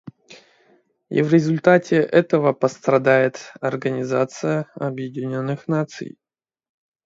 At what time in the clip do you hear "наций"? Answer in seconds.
5.67-6.17